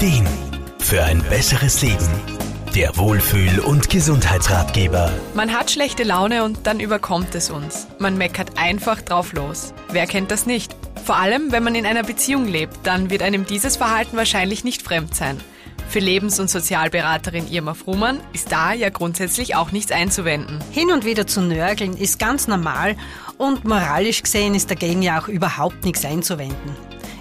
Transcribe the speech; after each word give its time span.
Ideen 0.00 0.26
für 0.78 1.04
ein 1.04 1.22
besseres 1.24 1.82
Leben. 1.82 2.08
Der 2.74 2.96
Wohlfühl- 2.96 3.60
und 3.60 3.90
Gesundheitsratgeber. 3.90 5.12
Man 5.34 5.52
hat 5.52 5.70
schlechte 5.70 6.04
Laune 6.04 6.42
und 6.42 6.66
dann 6.66 6.80
überkommt 6.80 7.34
es 7.34 7.50
uns. 7.50 7.86
Man 7.98 8.16
meckert 8.16 8.56
einfach 8.56 9.02
drauf 9.02 9.34
los. 9.34 9.74
Wer 9.90 10.06
kennt 10.06 10.30
das 10.30 10.46
nicht? 10.46 10.74
Vor 11.04 11.16
allem, 11.16 11.52
wenn 11.52 11.62
man 11.62 11.74
in 11.74 11.84
einer 11.84 12.02
Beziehung 12.02 12.46
lebt, 12.46 12.78
dann 12.84 13.10
wird 13.10 13.20
einem 13.20 13.44
dieses 13.44 13.76
Verhalten 13.76 14.16
wahrscheinlich 14.16 14.64
nicht 14.64 14.80
fremd 14.80 15.14
sein. 15.14 15.38
Für 15.90 15.98
Lebens- 15.98 16.40
und 16.40 16.48
Sozialberaterin 16.48 17.46
Irma 17.52 17.74
Frumann 17.74 18.20
ist 18.32 18.50
da 18.52 18.72
ja 18.72 18.88
grundsätzlich 18.88 19.54
auch 19.54 19.70
nichts 19.70 19.92
einzuwenden. 19.92 20.60
Hin 20.70 20.92
und 20.92 21.04
wieder 21.04 21.26
zu 21.26 21.42
nörgeln 21.42 21.94
ist 21.94 22.18
ganz 22.18 22.48
normal 22.48 22.96
und 23.36 23.66
moralisch 23.66 24.22
gesehen 24.22 24.54
ist 24.54 24.70
dagegen 24.70 25.02
ja 25.02 25.20
auch 25.20 25.28
überhaupt 25.28 25.84
nichts 25.84 26.06
einzuwenden. 26.06 26.74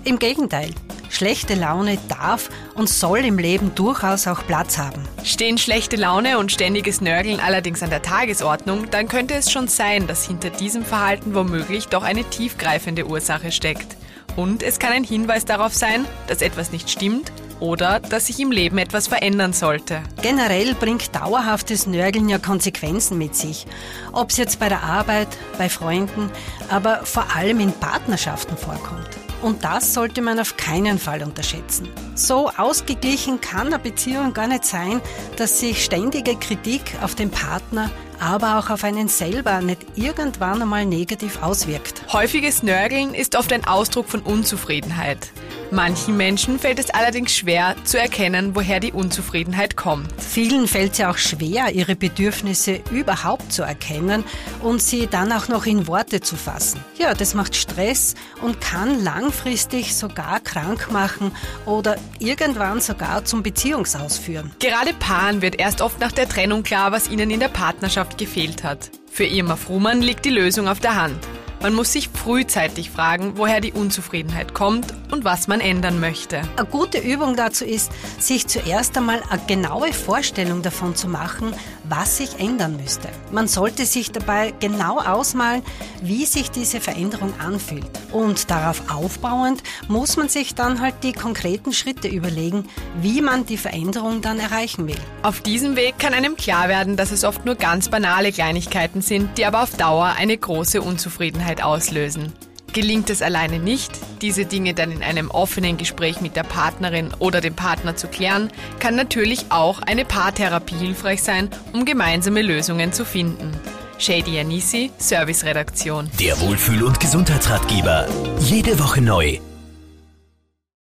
Im 0.05 0.17
Gegenteil, 0.17 0.69
schlechte 1.09 1.55
Laune 1.55 1.97
darf 2.07 2.49
und 2.75 2.89
soll 2.89 3.19
im 3.19 3.37
Leben 3.37 3.73
durchaus 3.75 4.27
auch 4.27 4.45
Platz 4.45 4.77
haben. 4.77 5.03
Stehen 5.23 5.57
schlechte 5.57 5.95
Laune 5.95 6.37
und 6.37 6.51
ständiges 6.51 7.01
Nörgeln 7.01 7.39
allerdings 7.39 7.83
an 7.83 7.89
der 7.89 8.01
Tagesordnung, 8.01 8.89
dann 8.89 9.07
könnte 9.07 9.33
es 9.33 9.51
schon 9.51 9.67
sein, 9.67 10.07
dass 10.07 10.25
hinter 10.25 10.49
diesem 10.49 10.85
Verhalten 10.85 11.35
womöglich 11.35 11.87
doch 11.87 12.03
eine 12.03 12.23
tiefgreifende 12.23 13.07
Ursache 13.07 13.51
steckt. 13.51 13.97
Und 14.35 14.63
es 14.63 14.79
kann 14.79 14.93
ein 14.93 15.03
Hinweis 15.03 15.45
darauf 15.45 15.73
sein, 15.73 16.05
dass 16.27 16.41
etwas 16.41 16.71
nicht 16.71 16.89
stimmt 16.89 17.31
oder 17.59 17.99
dass 17.99 18.27
sich 18.27 18.39
im 18.39 18.51
Leben 18.51 18.77
etwas 18.77 19.07
verändern 19.07 19.53
sollte. 19.53 20.01
Generell 20.21 20.75
bringt 20.75 21.13
dauerhaftes 21.15 21.87
Nörgeln 21.87 22.29
ja 22.29 22.37
Konsequenzen 22.37 23.17
mit 23.17 23.35
sich. 23.35 23.65
Ob 24.13 24.29
es 24.29 24.37
jetzt 24.37 24.59
bei 24.59 24.69
der 24.69 24.83
Arbeit, 24.83 25.27
bei 25.57 25.69
Freunden, 25.69 26.29
aber 26.69 27.01
vor 27.03 27.35
allem 27.35 27.59
in 27.59 27.73
Partnerschaften 27.73 28.55
vorkommt. 28.55 29.18
Und 29.41 29.63
das 29.63 29.93
sollte 29.93 30.21
man 30.21 30.39
auf 30.39 30.57
keinen 30.57 30.99
Fall 30.99 31.23
unterschätzen. 31.23 31.87
So 32.15 32.49
ausgeglichen 32.49 33.39
kann 33.39 33.67
eine 33.67 33.79
Beziehung 33.79 34.33
gar 34.33 34.47
nicht 34.47 34.65
sein, 34.65 35.01
dass 35.37 35.59
sich 35.59 35.83
ständige 35.83 36.35
Kritik 36.35 36.81
auf 37.01 37.15
den 37.15 37.31
Partner, 37.31 37.89
aber 38.19 38.59
auch 38.59 38.69
auf 38.69 38.83
einen 38.83 39.07
selber 39.07 39.61
nicht 39.61 39.85
irgendwann 39.95 40.61
einmal 40.61 40.85
negativ 40.85 41.41
auswirkt. 41.41 42.03
Häufiges 42.11 42.63
Nörgeln 42.63 43.13
ist 43.13 43.37
oft 43.37 43.53
ein 43.53 43.65
Ausdruck 43.65 44.09
von 44.09 44.21
Unzufriedenheit. 44.21 45.31
Manchen 45.71 46.17
Menschen 46.17 46.57
fällt 46.57 46.79
es 46.79 46.89
allerdings 46.89 47.35
schwer 47.35 47.75
zu 47.83 47.99
erkennen, 47.99 48.55
woher 48.55 48.79
die 48.79 48.91
Unzufriedenheit 48.91 49.75
kommt. 49.75 50.09
Vielen 50.19 50.67
fällt 50.67 50.93
es 50.93 50.97
ja 50.97 51.11
auch 51.11 51.17
schwer, 51.17 51.71
ihre 51.73 51.95
Bedürfnisse 51.95 52.79
überhaupt 52.89 53.53
zu 53.53 53.61
erkennen 53.61 54.23
und 54.61 54.81
sie 54.81 55.05
dann 55.05 55.31
auch 55.31 55.47
noch 55.47 55.67
in 55.67 55.85
Worte 55.85 56.21
zu 56.21 56.35
fassen. 56.35 56.83
Ja, 56.97 57.13
das 57.13 57.35
macht 57.35 57.55
Stress 57.55 58.15
und 58.41 58.61
kann 58.61 59.03
langfristig 59.03 59.95
sogar 59.95 60.39
krank 60.39 60.91
machen 60.91 61.31
oder 61.67 61.97
irgendwann 62.17 62.81
sogar 62.81 63.25
zum 63.25 63.43
Beziehungsaus 63.43 64.17
führen. 64.17 64.51
Gerade 64.57 64.93
Paaren 64.93 65.43
wird 65.43 65.59
erst 65.59 65.81
oft 65.81 65.99
nach 65.99 66.11
der 66.11 66.27
Trennung 66.27 66.63
klar, 66.63 66.91
was 66.91 67.09
ihnen 67.09 67.29
in 67.29 67.39
der 67.39 67.47
Partnerschaft 67.47 68.17
gefehlt 68.17 68.63
hat. 68.63 68.89
Für 69.11 69.25
Irma 69.25 69.55
Frumann 69.55 70.01
liegt 70.01 70.25
die 70.25 70.29
Lösung 70.31 70.67
auf 70.67 70.79
der 70.79 70.95
Hand. 70.95 71.19
Man 71.61 71.73
muss 71.73 71.91
sich 71.91 72.07
frühzeitig 72.07 72.89
fragen, 72.89 73.33
woher 73.35 73.59
die 73.59 73.73
Unzufriedenheit 73.73 74.53
kommt 74.53 74.93
und 75.11 75.25
was 75.25 75.49
man 75.49 75.59
ändern 75.59 75.99
möchte. 75.99 76.41
Eine 76.55 76.65
gute 76.65 76.99
Übung 76.99 77.35
dazu 77.35 77.65
ist, 77.65 77.91
sich 78.17 78.47
zuerst 78.47 78.95
einmal 78.95 79.21
eine 79.29 79.41
genaue 79.45 79.91
Vorstellung 79.91 80.61
davon 80.61 80.95
zu 80.95 81.09
machen, 81.09 81.53
was 81.83 82.17
sich 82.17 82.39
ändern 82.39 82.77
müsste. 82.77 83.09
Man 83.31 83.49
sollte 83.49 83.85
sich 83.85 84.11
dabei 84.11 84.53
genau 84.61 84.99
ausmalen, 84.99 85.61
wie 86.01 86.25
sich 86.25 86.49
diese 86.49 86.79
Veränderung 86.79 87.33
anfühlt. 87.39 87.89
Und 88.13 88.49
darauf 88.49 88.83
aufbauend 88.89 89.61
muss 89.89 90.15
man 90.15 90.29
sich 90.29 90.55
dann 90.55 90.79
halt 90.79 90.95
die 91.03 91.13
konkreten 91.13 91.73
Schritte 91.73 92.07
überlegen, 92.07 92.69
wie 93.01 93.21
man 93.21 93.45
die 93.45 93.57
Veränderung 93.57 94.21
dann 94.21 94.39
erreichen 94.39 94.87
will. 94.87 94.99
Auf 95.23 95.41
diesem 95.41 95.75
Weg 95.75 95.99
kann 95.99 96.13
einem 96.13 96.37
klar 96.37 96.69
werden, 96.69 96.95
dass 96.95 97.11
es 97.11 97.25
oft 97.25 97.45
nur 97.45 97.55
ganz 97.55 97.89
banale 97.89 98.31
Kleinigkeiten 98.31 99.01
sind, 99.01 99.37
die 99.37 99.45
aber 99.45 99.63
auf 99.63 99.75
Dauer 99.75 100.13
eine 100.17 100.37
große 100.37 100.81
Unzufriedenheit 100.81 101.48
auslösen. 101.63 102.33
Gelingt 102.73 103.09
es 103.09 103.21
alleine 103.21 103.57
nicht, 103.57 103.91
diese 104.21 104.45
Dinge 104.45 104.73
dann 104.75 104.91
in 104.91 105.01
einem 105.01 105.31
offenen 105.31 105.77
Gespräch 105.77 106.21
mit 106.21 106.35
der 106.35 106.43
Partnerin 106.43 107.09
oder 107.17 107.41
dem 107.41 107.55
Partner 107.55 107.95
zu 107.95 108.07
klären, 108.07 108.49
kann 108.79 108.95
natürlich 108.95 109.45
auch 109.49 109.81
eine 109.81 110.05
Paartherapie 110.05 110.75
hilfreich 110.75 111.23
sein, 111.23 111.49
um 111.73 111.85
gemeinsame 111.85 112.43
Lösungen 112.43 112.93
zu 112.93 113.05
finden. 113.05 113.51
Shady 113.97 114.39
Anisi, 114.39 114.91
Serviceredaktion. 114.97 116.09
Der 116.19 116.39
Wohlfühl- 116.39 116.83
und 116.83 116.99
Gesundheitsratgeber. 116.99 118.07
Jede 118.39 118.79
Woche 118.79 119.01
neu 119.01 119.39